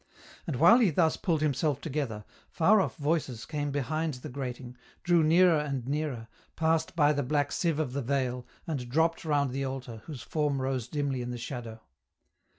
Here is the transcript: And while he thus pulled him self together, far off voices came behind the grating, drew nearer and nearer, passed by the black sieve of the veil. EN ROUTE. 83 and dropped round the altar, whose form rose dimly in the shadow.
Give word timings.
And 0.47 0.55
while 0.55 0.79
he 0.79 0.89
thus 0.89 1.15
pulled 1.15 1.43
him 1.43 1.53
self 1.53 1.79
together, 1.79 2.25
far 2.49 2.81
off 2.81 2.95
voices 2.97 3.45
came 3.45 3.69
behind 3.69 4.15
the 4.15 4.29
grating, 4.29 4.75
drew 5.03 5.21
nearer 5.23 5.59
and 5.59 5.87
nearer, 5.87 6.27
passed 6.55 6.95
by 6.95 7.13
the 7.13 7.21
black 7.21 7.51
sieve 7.51 7.77
of 7.77 7.93
the 7.93 8.01
veil. 8.01 8.47
EN 8.67 8.77
ROUTE. 8.77 8.81
83 8.81 8.83
and 8.85 8.89
dropped 8.91 9.25
round 9.25 9.51
the 9.51 9.63
altar, 9.65 10.01
whose 10.05 10.23
form 10.23 10.59
rose 10.59 10.87
dimly 10.87 11.21
in 11.21 11.29
the 11.29 11.37
shadow. 11.37 11.81